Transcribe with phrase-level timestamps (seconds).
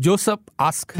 [0.00, 0.94] Joseph ask.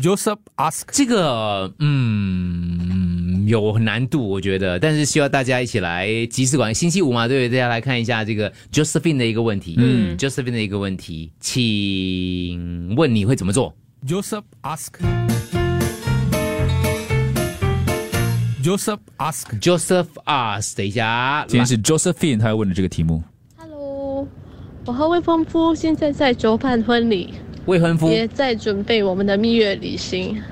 [0.00, 0.84] Joseph ask.
[0.92, 6.74] 这个嗯有难度，我觉得，但是需要大家一起来集思广益。
[6.74, 7.58] 星期五嘛，对不对？
[7.58, 13.74] 大家来看一下这个 Josephine 的一个问题，嗯，Josephine 的一个问题，请问你会怎么做
[14.06, 14.92] ？Joseph ask.
[18.62, 19.60] Joseph ask.
[19.60, 23.20] Joseph ask，等一下，今天是 Josephine 他要问的这个题目
[24.84, 27.34] 我和未婚夫现在在筹办婚礼，
[27.66, 30.42] 未婚夫也在准备我们的蜜月旅行。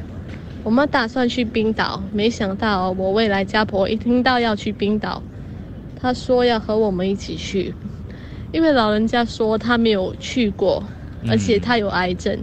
[0.62, 5.20] 我们打算去冰岛，没想到我未来家婆一听到要去冰岛，
[5.96, 7.74] 她说要和我们一起去，
[8.52, 10.80] 因为老人家说她没有去过，
[11.26, 12.38] 而且她有癌症。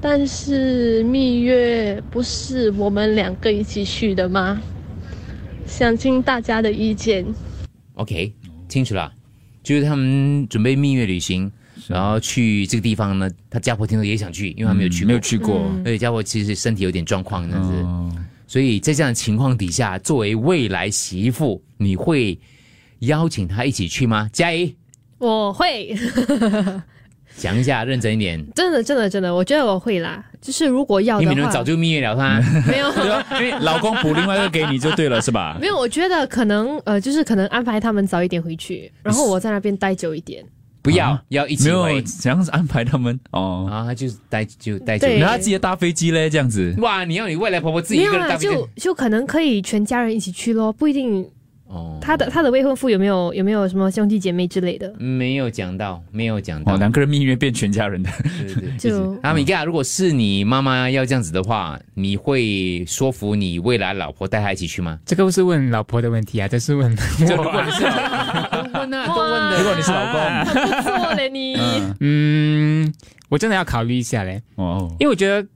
[0.00, 4.60] 但是蜜月不是我们两个一起去的吗？
[5.66, 7.26] 想听大家的意见。
[7.94, 8.32] OK，
[8.68, 9.12] 清楚了，
[9.68, 11.52] 就是他们准备蜜月旅行，
[11.88, 17.74] 然后去这个地方呢，他家婆听说也想去，因为他没有去过，没有去过，而且，家婆其实身体有点状况，这样子。
[17.82, 18.10] 哦，
[18.46, 22.38] 所以在这样的情况底下，作为未来媳妇，你会
[23.00, 24.30] 邀请她一起去吗？
[24.32, 24.74] 佳怡，
[25.18, 25.94] 我会，
[27.38, 28.44] 讲一下，认真一点。
[28.54, 30.24] 真的真的真的，我觉得我会啦。
[30.40, 32.88] 就是如果要的话，你们早就蜜月了他，没有
[33.60, 35.56] 老公补另外一个给你就对了，是吧？
[35.60, 40.44] 没有，我觉得可能呃，就是可能安排他们早一点回去，然后我在那边待久一点。
[40.80, 43.68] 不要、啊要一起没有回，怎样子安排他们哦？
[43.70, 45.06] 啊，就是带就带酒。
[45.08, 51.28] 对然后他自己搭飞机嘞，这样子哇，你要你未来婆婆自己一个人搭飞机就就可能可以全家人一起去咯，不一定哦，
[52.08, 54.90] 他的他的未婚夫有没有有没有什么兄弟姐妹之类的？
[54.98, 56.72] 没有讲到，没有讲到。
[56.72, 58.76] 哦，两个人蜜月变全家人的，对对对。
[58.80, 64.98] 就阿，米盖，如果是你妈妈要这样子的话，你会说服你未来老婆带她一起去吗？
[65.04, 67.62] 这个不是问老婆的问题啊，这是问就如果我。
[67.62, 69.58] 你是问啊，都问的。
[69.58, 71.56] 如果你是老公，不错嘞你。
[71.56, 72.94] 嗯，嗯，
[73.28, 75.46] 我真的要考虑一下嘞，哦，因为我觉得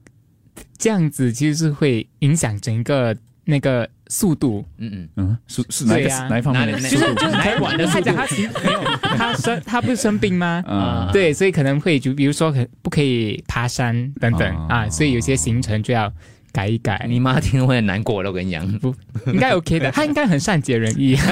[0.77, 5.95] 这样子其实是会影响整个那个速度，嗯嗯，嗯，是是哪
[6.29, 7.27] 哪一方面的哪里速度？
[7.31, 10.63] 哪一晚的速度他讲他 其实没有，他生他不是生病吗？
[10.67, 16.11] 嗯，对，所以可能会就比如说可不可以爬山等等、哦啊，所以有些行程就要
[16.51, 17.05] 改一改。
[17.09, 18.65] 你妈听了会很难过的，我跟你讲。
[18.79, 18.95] 不
[19.27, 21.17] 应该 OK 的，他应该很善解人意。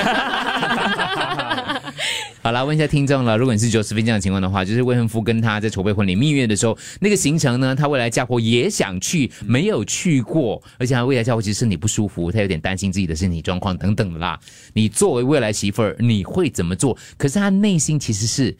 [2.43, 14.39] 好了，问一下听众了，如果你是 Josephine 这样的情况的话，就是未婚夫跟他在筹备婚礼蜜月的时候，那个行程呢，他未来嫁婆也想去，没有去过，而且他未来嫁婆其实身体不舒服，他有点担心自己的身体状况等等的啦。
[14.73, 16.97] 你作为未来媳妇儿，你会怎么做？
[17.15, 18.57] 可是他内心其实是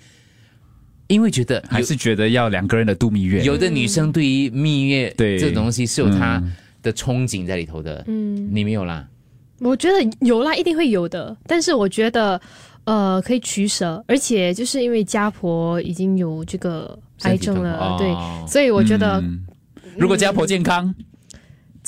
[1.08, 6.53] 因为觉得还是觉得要两个人的度蜜月，有的女生对于蜜月对这种东西是有她嗯
[6.84, 9.08] 的憧憬在里头的，嗯，你没有啦。
[9.59, 11.38] 我觉得有啦，一定会有的。
[11.46, 12.42] 但是我觉得，
[12.86, 18.46] 呃，可以取舍，而且就是因为家婆已经有这个癌症了，对，哦。
[18.47, 19.46] 所以我觉得嗯。
[19.97, 20.94] 如果家婆健康，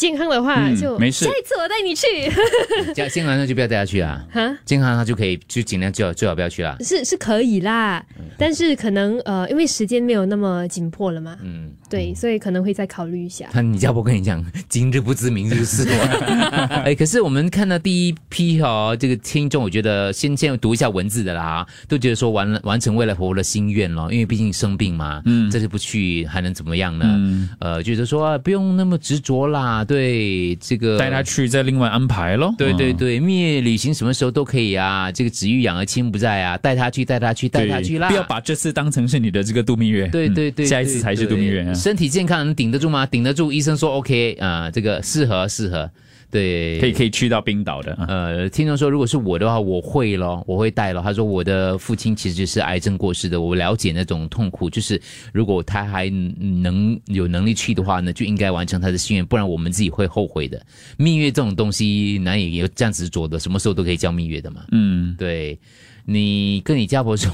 [0.04, 1.24] 健康的话嗯就、没事。
[1.24, 2.06] 下一次我带你去，
[2.94, 6.76] 健健康那就不要带他去啊，哈，健康他就可以就尽量最好最好不要去啦。
[6.82, 8.26] 是是可以啦，嗯。
[8.38, 13.48] 但是可能呃，因为时间没有那么紧迫了嘛，嗯，对，所以可能会再考虑一下。
[13.54, 15.88] 他你家婆跟你讲，今日不知明日事。
[16.84, 27.06] 哎，可是我们看到第一批哦，这个听众，我觉得先先读一下文字的啦，都觉得说完了完成未来婆婆的心愿咯，因为毕竟生病嘛，嗯，这次不去还能怎么样呢？
[27.08, 32.54] 嗯，呃，觉得说、啊、不用那么执着啦，对这个带他去再另外安排咯。
[32.54, 40.08] 嗯，对对对，蜜月旅行什么时候都可以啊，这个子欲养而亲不在啊，带他去，带他去，带他去啦，不要把这次当成是你的这个度蜜月。
[40.08, 43.06] 嗯对对对，下一次才是度蜜月身体健康能顶得住吗？
[43.06, 45.90] 顶得住，医生说 OK 啊、这个适合适合，
[46.34, 47.94] 对，可以可以去到冰岛的。
[47.94, 51.00] 啊呃，听众说，如果是我的话，我会咯，我会带咯。
[51.04, 54.68] 他说，我的父亲其实是癌症过世的，我了解那种痛苦。
[54.68, 55.00] 就是
[55.32, 60.60] 如果他还能有能力去的话呢，就应该完成他的心愿，不然我们自己会后悔的。
[60.98, 63.40] 蜜月这种东西，哪里有这样子做的？
[63.40, 64.66] 什么时候都可以叫蜜月的嘛。
[64.72, 65.60] 嗯，对，
[66.04, 67.32] 你跟你家婆说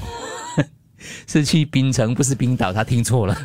[1.26, 3.34] 是去冰城，不是冰岛，他听错了。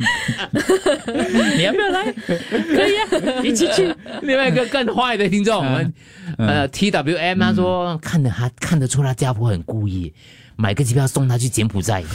[1.56, 2.12] 你要不要来？
[2.16, 3.94] 可以啊，一起去。
[4.22, 5.92] 另外一个更坏的听众，我们
[6.38, 10.12] 呃 T W M 他说、看得他看得出他家婆很故意，
[10.56, 12.02] 买个机票送他去柬埔寨。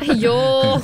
[0.00, 0.80] 哎呦，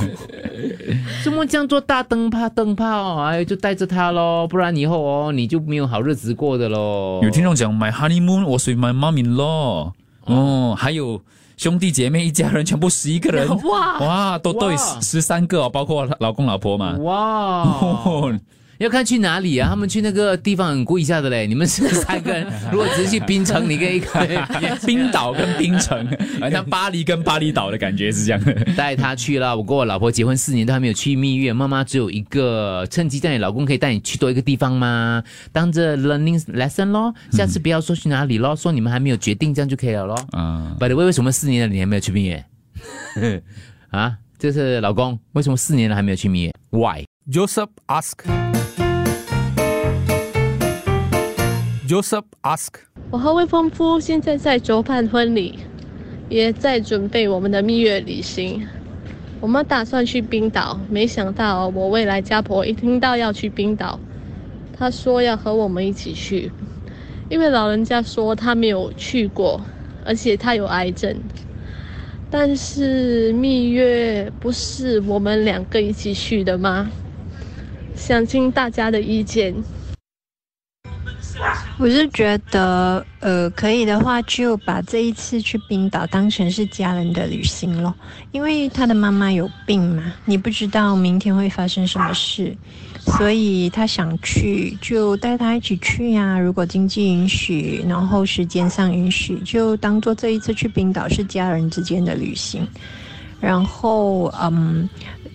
[1.24, 3.16] 怎么这样做大灯泡灯泡？
[3.24, 7.20] 哎，就带着他喽，不然以后哦你就没有好日子过的喽。
[7.22, 9.92] 有听众讲买 honeymoon 我随 my mom in law。
[10.24, 11.20] 哦，还有
[11.60, 15.00] 兄弟姐妹一家人全部十一个人， 哇哇，都都有哇。
[15.02, 16.96] 十三个哦，包括老公老婆嘛。
[17.00, 18.32] 哇，哦，
[18.80, 19.68] 要看去哪里啊？
[19.68, 21.46] 他们去那个地方很贵一下的嘞。
[21.46, 24.02] 你们是三个人， 如果只是去冰城，你可以
[24.86, 26.08] 冰岛跟冰城，
[26.40, 28.54] 好像巴黎跟巴厘岛的感觉是这样的。
[28.74, 29.54] 带他去了。
[29.54, 35.22] 我跟我老婆结婚四年都还没有去蜜月，妈妈只有一个，趁机带你老公可以带你去多一个地方吗？
[35.52, 40.16] 当着 learning lesson 咯，下次不要说去哪里咯，说你们还没有决定，这样就可以了咯。
[40.32, 42.42] 嗯，By the way，为什么四年了你还没有去蜜月？
[43.90, 48.49] 啊，这是老公，为什么四年了还没有去蜜月？Why？Joseph ask.
[51.90, 52.68] Joseph ask.
[53.10, 55.58] 我和未婚夫现在在筹办婚礼，
[56.28, 58.64] 也在准备我们的蜜月旅行。
[59.40, 63.98] 我们打算去冰岛，没想到我未来家婆一听到要去冰岛，
[64.78, 66.52] 她说要和我们一起去，
[67.28, 69.60] 因为老人家说她没有去过，
[70.04, 71.16] 而且她有癌症。
[72.30, 76.88] 但是蜜月不是我们两个一起去的吗？
[77.96, 79.52] 想听大家的意见。
[81.78, 87.94] 我是觉得，呃，可以的话，就把这一次去冰岛当成是家人的旅行咯。
[88.32, 92.54] 因为他的妈妈有病嘛，你不知道明天会发生什么事，
[93.06, 102.66] 所以他想去就带他一起去呀、如果经济允许，然后时间上允许，就当做这一次去冰岛是家人之间的旅行。
[103.40, 104.86] 然后，嗯，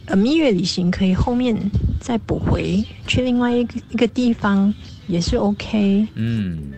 [0.05, 1.57] 呃，蜜月旅行可以后面
[1.99, 4.71] 再补回去另外一个一个地方，
[5.07, 6.07] 也是 OK。
[6.15, 6.73] 嗯，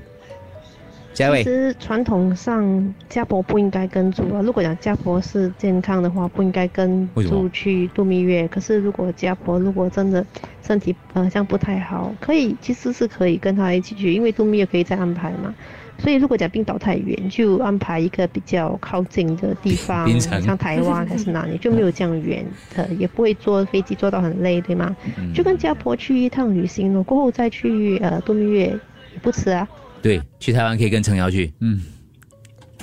[1.13, 4.41] 嘉其，实传统上家婆不应该跟住啊。
[4.41, 8.47] 如果讲家婆是健康的话，不应该跟住去度蜜月。
[8.47, 10.25] 可是如果家婆如果真的
[10.61, 15.53] 身体呃像不太好，可以其实是可以跟她一起去，因为度蜜月可以再安排嘛。
[15.99, 22.45] 所以如果讲冰岛太远，就安排一个比较靠近的地方像台湾还是哪里，就没有这样远
[22.75, 24.95] 的，也不会坐飞机坐到很累，对吗？
[25.17, 28.67] 嗯就跟家婆去一趟旅行了，过后再去呃度蜜月
[29.13, 29.67] 也不迟啊。
[30.01, 31.51] 对，去台湾可以跟程瑶去。
[31.59, 31.81] 嗯，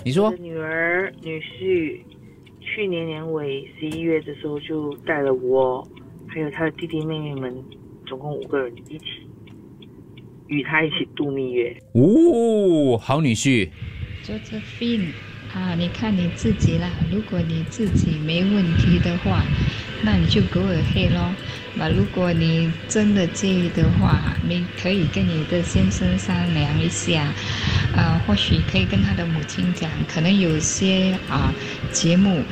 [0.04, 2.00] 你说女儿、女婿，
[2.60, 5.86] 去年年尾十一月的时候就带了我，
[6.26, 7.54] 还有他的弟弟妹妹们，
[8.06, 9.04] 总共五个人一起，
[10.54, 11.76] 与他一起度蜜月。
[11.92, 13.68] 哦，好女婿
[14.24, 15.08] ，Josephine
[15.52, 16.88] 啊，你看你自己啦。
[17.10, 19.42] 如果你自己没问题的话，
[20.02, 21.34] 那你就给我黑咯。
[21.76, 27.32] 那如果你真的介意的话，你可以跟你的先生商量一下，
[27.96, 31.52] 啊，或许可以跟他的母亲讲，可能有些啊
[31.90, 32.42] 节目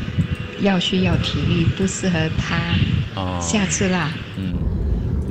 [0.60, 2.58] 要需要体力，不适合他，
[3.14, 4.12] 哦，下次啦。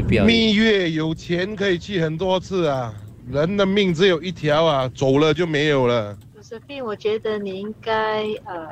[0.02, 2.94] 嗯，就不要蜜月有钱可以去很多次啊，
[3.30, 6.18] 人的命只有一条啊，走了就没有了。
[6.84, 8.68] 我觉得你应该呃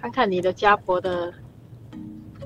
[0.00, 1.32] 看看你的家婆的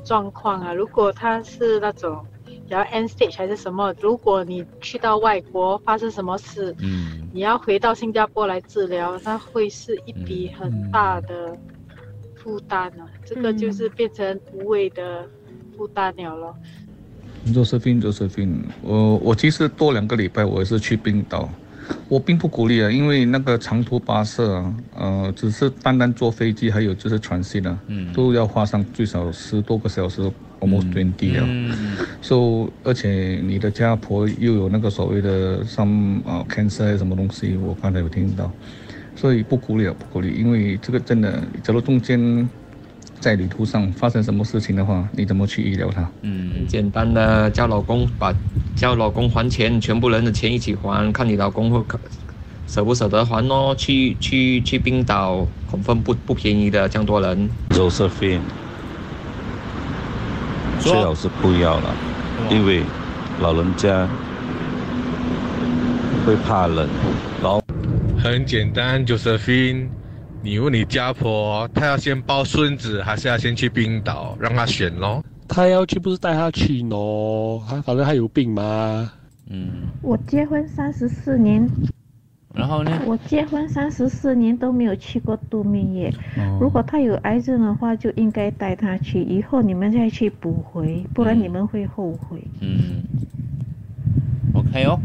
[0.05, 0.75] 状况啊。
[0.75, 11.57] 如果她是那种比较 end stage 还是什么，如果你去到外国发生什么事，嗯，你要回到新加坡来治疗，那会是一笔很大的
[12.35, 13.09] 负担啊。
[13.25, 15.27] 这个就是变成无谓的
[15.77, 16.55] 负担了咯。
[17.53, 21.49] Josephine，我我其实多两个礼拜我也是去冰岛，
[22.09, 30.21] 我并不鼓励啊，因为那个长途跋涉啊，呃，只是单单坐飞机，还有就是传信啊，嗯都要花上最少十多个小时
[30.61, 31.45] ，almost twenty 了。
[31.47, 38.51] 嗯 so 而且你的家婆又有那个所谓的 some 呃 cancer 什么东西，我刚才有听到，
[39.15, 42.49] 所以不鼓励啊，不鼓励，因为这个真的，假如中间
[43.21, 46.09] 在旅途上发生什么事情的话，你怎么去医疗它？
[46.23, 48.35] 嗯，很简单的，叫老公把
[48.75, 51.99] 叫老公还钱，全部人的钱一起还，看你老公会可
[52.69, 53.75] 舍不舍得还哦。
[53.77, 57.49] 去去去冰岛，恐分不不便宜的，这样多人。
[57.71, 58.41] Josephine，
[60.79, 61.95] 最好是不要了，
[62.51, 62.83] 因为
[63.41, 64.07] 老人家
[66.25, 66.89] 会怕冷，
[67.43, 67.63] 然后
[68.23, 69.87] 很简单，Josephine，
[70.47, 75.21] 你问你家婆，她要先抱孙子，还是要先去冰岛，让她选咯。
[75.49, 79.11] 她要去不是带她去喏，他反正她有病嘛。
[79.51, 81.69] 嗯，我结婚三十四年，
[82.55, 82.97] 然后呢？
[83.07, 86.15] 我结婚三十四年都没有去过度蜜月。
[86.61, 92.41] 如果他有癌症的话，就应该带他去，以后你们再去补回，不然你们会后悔。
[92.61, 93.03] 嗯
[94.55, 95.01] ，OK 哦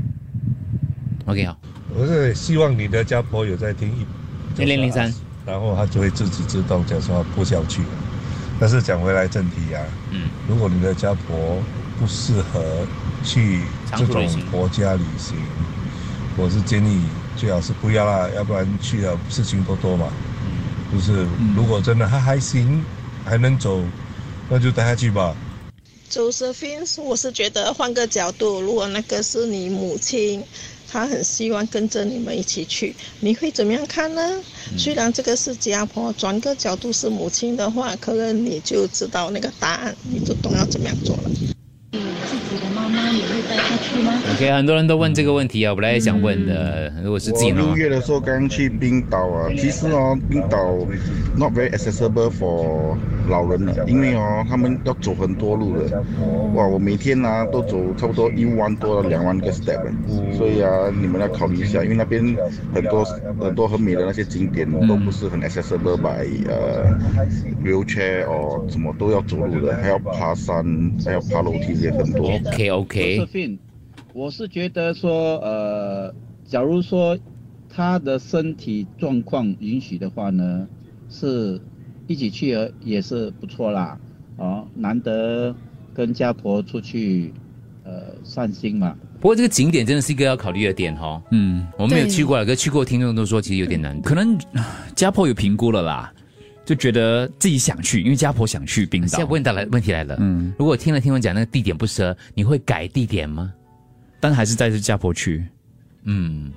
[1.25, 1.57] ，OK 好，
[1.95, 5.11] 我是希望你的家婆有在听一一零零三，
[5.45, 7.89] 然后他就会自己自动讲说不想去了。
[8.59, 11.61] 但是讲回来正题啊，嗯，如果你的家婆
[11.99, 12.85] 不适合
[13.23, 13.61] 去
[13.97, 15.35] 这种国家旅行，
[16.37, 17.01] 我是建议
[17.35, 20.07] 最好是不要啦，要不然去了事情多多嘛。
[20.93, 22.83] 就是如果真的她还行，
[23.25, 23.81] 还能走，
[24.49, 25.35] 那就带她去吧。
[26.11, 30.43] Josephine，我是觉得换个角度，如果那个是你母亲，
[30.91, 34.21] 她很希望跟着你们一起去，你会怎么样看呢？
[34.77, 41.31] 虽然这个是家婆，转个角度是母亲的话，可能你就知道那个答案，你就懂要怎么样做了。
[42.27, 42.69] 自己的
[43.11, 47.75] 妈妈也会带他去吗？OK，很多人都问这个问题啊，我本来也想问的，如果是自己我呢六？
[47.75, 50.77] 月的时候刚去冰岛啊，其实哦，冰岛
[51.37, 52.95] not very accessible for
[53.27, 56.01] 老人的，因为哦，他们要走很多路的。
[56.53, 59.91] 哇，我每天呢、都走差不多一万多到两万个 step，的
[60.37, 62.23] 所以啊，你们要考虑一下，因为那边
[62.73, 63.03] 很多
[63.39, 66.97] 很多很美的那些景点都不是很 accessible by 呃
[67.63, 70.63] wheelchair 哦，什么都要走路的，还要爬山，
[71.05, 72.31] 还要爬楼梯也很多。
[72.31, 73.57] OK OK，Josephine，
[74.13, 76.13] 我是觉得说，呃，
[76.45, 77.17] 假如说
[77.69, 80.67] 他的身体状况允许的话呢，
[81.09, 81.59] 是
[82.07, 83.97] 一起去呃也是不错啦。
[84.37, 85.55] 哦，难得
[85.93, 87.31] 跟家婆出去，
[87.83, 88.95] 呃，散心嘛。
[89.19, 91.23] 不过这个景点真的是一个要考虑的点哈、哦。
[91.31, 94.01] 嗯，我们没有去过了，可是去过听众都说其实有点难。
[94.01, 94.35] 可能
[94.95, 96.11] 家婆有评估了啦，
[96.65, 99.07] 就觉得自己想去，因为家婆想去冰岛。
[99.07, 103.51] 现在问到了问题来了，嗯，如果听了听我讲那个地点不适合，你会改地点吗？
[104.19, 105.43] 但还是带着家婆去。
[106.03, 106.51] 嗯，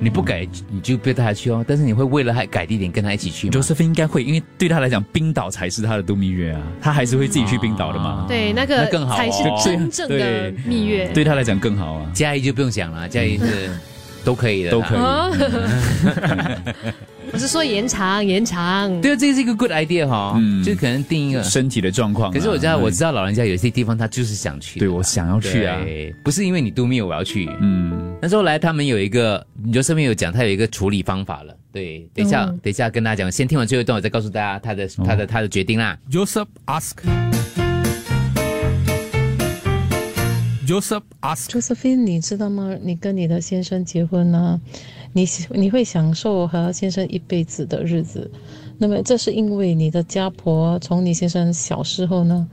[0.00, 8.24] 你不改你就不要带他去哦，但是你会为了他改地点跟他一起去吗？Josephine 应该会，因为对他来讲，冰岛才是他的度蜜月啊，他还是会自己去冰岛的嘛。
[8.28, 11.08] 对，那个那更好哦才是真正的对蜜月。
[11.12, 12.10] 对他来讲更好啊。
[12.14, 13.70] 嘉怡就不用讲了，嘉怡是
[14.24, 14.98] 都可以的，都可以。
[14.98, 15.30] 哦。
[17.30, 18.88] 我是说延长延长。
[19.02, 22.32] 对啊，这是一个 good idea 哈、嗯，就可能定一个身体的状况啊。
[22.32, 25.78] 可是我知道，嗯我知道老人家有些地方他就是想去，对我想要去啊。
[26.24, 32.58] 不是因为你度蜜我要去，嗯，那时候来他们有一个，你就上面有讲，他有一个处理方法了，对，等一下，嗯。
[32.62, 35.98] 等一下跟大家讲，先听完最后一段，我再告诉大家他的、他的他的决定啦。
[36.10, 36.94] Joseph ask.
[40.68, 41.02] Joseph.
[41.48, 42.76] Josephine，你知道吗？
[42.82, 44.60] 你跟你的先生结婚呢，
[45.14, 48.30] 你你会享受和先生一辈子的日子。
[48.76, 52.46] 那么这是因为你的家婆从你先生小时候呢，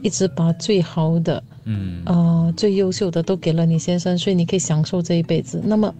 [0.00, 5.60] 一直把最好的，嗯呃，最优秀的都给了你先生，所以你可以享受这一辈子。
[5.62, 5.94] 那么，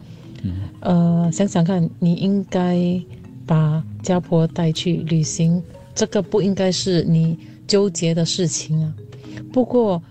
[0.80, 2.98] 呃，想想看，你应该
[3.44, 5.62] 把家婆带去旅行，
[5.94, 8.94] 这个不应该是你纠结的事情啊。
[9.52, 10.02] 不过，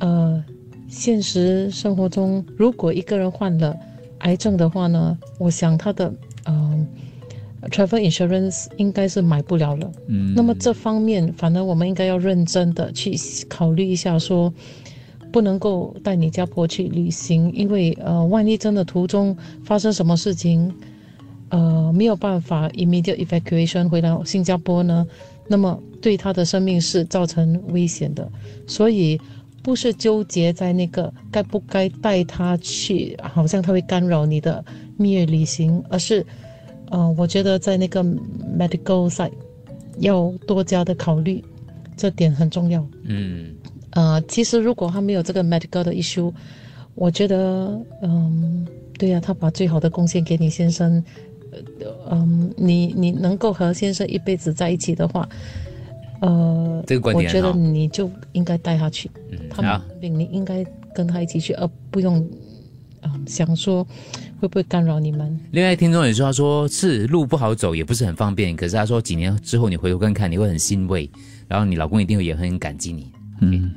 [0.00, 0.44] 呃，
[0.92, 3.74] 现实生活中，如果一个人患了
[4.18, 6.12] 癌症的话呢，我想他的
[6.44, 6.86] 嗯、
[7.70, 9.90] travel insurance 应该是买不了了。
[10.08, 13.16] 嗯那么这方面，反而我们应该要认真的去
[13.48, 14.52] 考虑一下说。
[15.32, 19.34] 不能够带你家婆去旅行，因为呃，万一真的途中
[19.64, 20.70] 发生什么事情，
[21.48, 25.06] 呃，没有办法 immediate evacuation 回到新加坡呢，
[25.48, 28.30] 那么对他的生命是造成危险的。
[28.66, 29.18] 所以
[29.62, 34.64] 不是纠结在那个该不该带他去，好像他会干扰你的
[34.96, 36.26] 蜜月旅行，而是
[36.90, 39.32] 呃，我觉得在那个 medical side
[39.98, 41.42] 要多加的考虑，
[41.96, 42.84] 这点很重要。
[43.04, 43.54] 嗯
[43.90, 46.32] 呃，其实如果他没有这个 medical 的 issue，
[46.94, 48.66] 我觉得，嗯，
[48.98, 51.02] 对呀、他把最好的贡献给你先生，
[51.78, 55.28] 呃嗯，你你能够和先生一辈子在一起的话，
[56.22, 59.10] 呃，这个观点我觉得你就应该带他去，
[59.50, 60.64] 他好们病你应该
[60.94, 62.24] 跟他一起去，而不用，
[63.02, 63.84] 嗯，想说
[64.40, 65.36] 会不会干扰你们。
[65.50, 68.54] 另外，听众也说，他说是路不好走，也不是很方便。
[68.54, 71.10] 可是他说，几年之后你回头看看，你会很欣慰，
[71.48, 73.10] 然后你老公一定会也很感激你。
[73.40, 73.72] 嗯，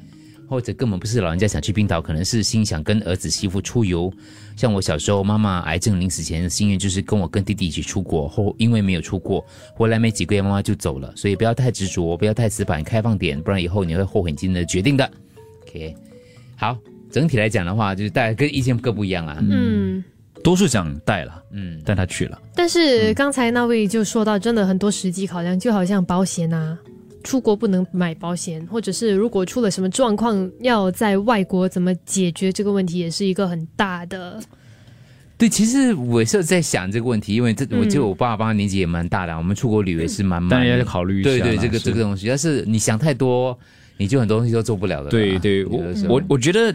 [0.48, 4.12] 或者根本不是老人家想去冰岛，可能是心想跟儿子媳妇出游。
[4.56, 15.10] 像我小时候，妈妈癌症临死前的心愿就是跟我跟弟弟一起出国，后因为没有出过，回来没几个月妈妈就走了，所以不要太执着，不要太死板，开放点，不然以后你会后悔今天的决定的。
[15.68, 15.94] OK，
[16.56, 16.78] 好，
[17.12, 19.38] 整体来讲的话，就是大家跟意见各不一样啊。
[19.42, 20.02] 嗯，
[20.42, 22.42] 多数想带了，嗯，带他去了。
[22.56, 26.78] 但是刚才那位就说到，真的很多实际考量，就好像保险啊，
[27.26, 34.40] 出国不能买保险，或者是如果出了什么状况，要在外国怎么解决这个问题，也是一个很大的。
[35.38, 37.80] 对，其实我是在想这个问题，因为这嗯。
[37.80, 43.58] 我记得我爸爸年纪也蛮大的，我们出国旅游也是蛮蛮要考虑一下对对，这个这个东西，但是你想太多，
[43.98, 45.10] 你就很多东西都做不了的。
[45.10, 46.74] 对对，我我我觉得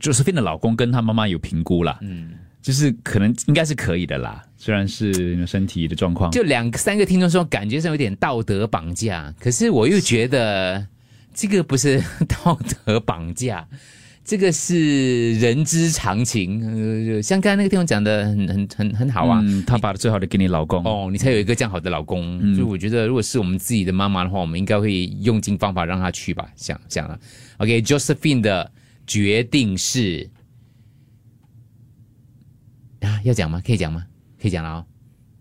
[0.00, 10.86] Josephine 的老公跟他妈妈有评估了，嗯，就是可能应该是可以的啦，虽然是身体的状况，就两三个听众说感觉上有点道德绑架，可是我又觉得
[11.34, 13.66] 这个不是道德绑架，
[14.24, 22.38] 这个是人之常情，呃，像刚才那个听众讲的很很很很好啊，嗯，他把最好的给你老公哦，你才有一个这样好的老公。
[22.42, 26.46] 嗯所以我觉得，如果是我们自己的妈妈的话，我们应该会用尽方法让她去吧。
[26.56, 27.18] 想想了
[27.58, 28.70] ，OK，Josephine、的
[29.06, 30.28] 决定是
[33.00, 33.62] 啊，要讲吗？
[33.64, 34.06] 可以讲吗？
[34.40, 34.86] 可以讲了哦。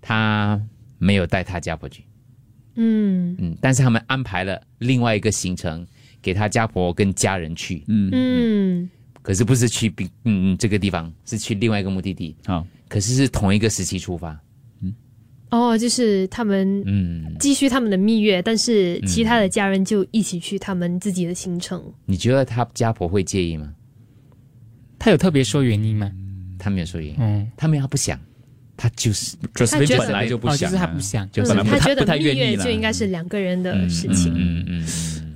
[0.01, 0.61] 他
[0.97, 2.03] 没有带他家婆去，
[2.75, 5.85] 嗯嗯，但是他们安排了另外一个行程
[6.21, 8.89] 给他家婆跟家人去，嗯嗯
[9.21, 12.35] 可是不是去冰嗯嗯这个地方，是去另外一个目的地。
[12.45, 14.39] 好，可是是同一个时期出发。
[15.49, 21.81] 哦，就是他们嗯，继续他们的蜜月，但是其他的家人就一起去他们自己的行程。
[22.05, 23.73] 你觉得他家婆会介意吗？
[24.99, 26.11] 他有特别说原因吗？
[26.67, 28.19] 他没有说原因，嗯，他没有，他不想，
[28.75, 31.31] 他就是他觉得本来就不想啊，哦就是他不想。
[31.31, 34.33] 就本来不太不太他觉得蜜愿意就应该是两个人的事情。
[34.35, 34.85] 嗯嗯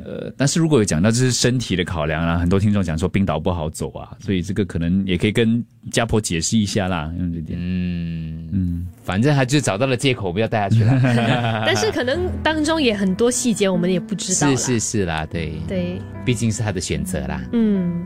[0.03, 7.57] 呃，但是如果有讲到这是身体的考量啊，很多听众讲说冰岛不好走啊，所以这个可能也可以跟家婆解释一下啦，用这点。
[7.61, 10.99] 嗯嗯，反正他就找到了借口，不要带他去了。
[11.65, 17.43] 但是可能当中也很多细节我们也不知道是是是啦，对，对，毕竟是他的选择啦。
[17.53, 18.03] 嗯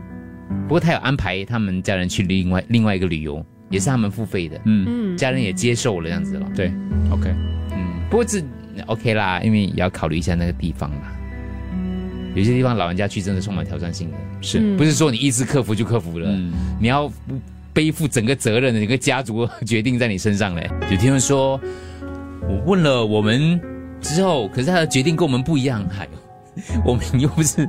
[0.66, 6.46] 不过他有安排他们家人去另外另外一个旅游，也是他们付费的，嗯，嗯，家人也接受了这样子了。
[6.54, 6.72] 对
[7.10, 7.30] ，OK，
[7.72, 8.42] 嗯，不过这
[8.86, 11.12] OK 啦，因为也要考虑一下那个地方啦。
[12.34, 16.28] 有些地方老人家去真的充满挑战性的，是嗯不是说你一直克服就克服了？
[16.30, 17.10] 嗯你要
[17.72, 20.70] 背负整个责任的，整个家族 决定在你身上嘞。
[20.90, 21.60] 有听众说，
[22.48, 23.60] 我问了我们
[24.00, 26.06] 之后，可是他的决定跟我们不一样，还。
[26.86, 27.68] 我们又不是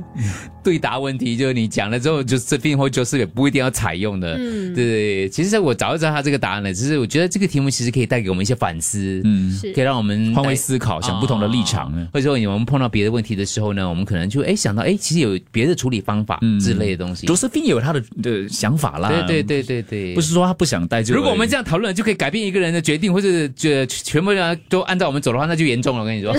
[0.68, 4.36] 对答问题，就是你讲了之后，就是这病或就是也不一定要采用的。
[4.36, 12.06] 嗯对对对，其实我早就知道他这个答案了，只是我觉得这个题目其实可以带给我们一些反思，嗯，可以让我们换位思考，想不同的立场呢。
[12.12, 17.26] 或者说我们碰到别的问题的时候呢，我们可能就哎想到哎，其实有别的处理方法嗯之类的东西。
[17.26, 21.14] 卓斯宾也有他的的想法啦，对对对对对，不是说他不想带就。
[21.14, 23.28] 如果我们这样讨论，就可以改变一个人的决定，或者
[23.64, 26.02] 呃全部人都按照我们走的话，那就严重了。
[26.02, 26.36] 我跟你说，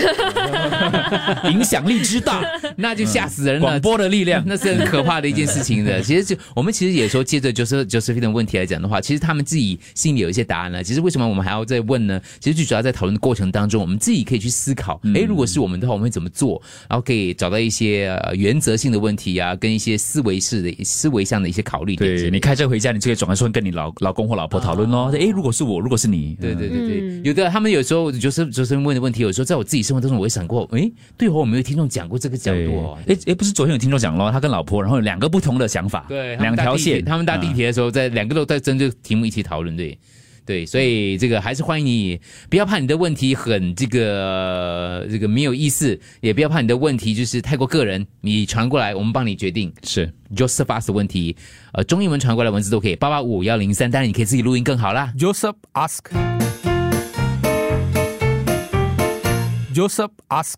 [1.50, 2.44] 影响力之大，
[2.78, 3.62] 那就吓死人了。
[3.62, 6.02] 广播的力量，那是很可怕的一件事情的。
[6.02, 10.84] 其实就我们其实也说，接着 Joseph Josephine 的问题来讲的话，其实他们自己心里有一些答案了。
[10.84, 12.20] 其实为什么我们还要再问呢？
[12.40, 16.62] 其实最主要在讨论的过程当中，我们自己可以去思考，哎，如果是我们的话，我们会怎么做？
[16.90, 21.96] 然后可以找到一些、呃、原则性的问题啊，跟一些思维式的思维上的一些考虑。
[21.96, 25.12] 对你开车回家，你就可以转个说跟你老老公或老婆讨论咯。
[25.14, 32.98] 哎，如果是我，如果是你，对对对对，嗯有的他们有时候就是就是问的问题，有时候在我自己生活当中我会想过，哎，对哦，我没有听众讲过这个角度哦。
[33.08, 39.98] 哎哎，不是昨天有听众讲咯，他跟老婆，然后有两个不同的想法，对，两条线，他们搭地啊铁的时候，在两个都在针对题目一起讨论，对。
[40.46, 42.20] 对，所以这个还是欢迎你，
[42.50, 49.72] 不要怕你的问题很这个这个没有意思，也不要怕你的问题就是太过个人，你传过来，我们帮你决定。
[49.84, 51.38] 是 Joseph ask 的问题，
[51.74, 55.14] 呃，中英文传过来文字都可以，八八五幺零三，当然你可以自己录音更好啦。
[55.20, 56.00] Joseph ask.
[59.72, 60.56] Joseph ask.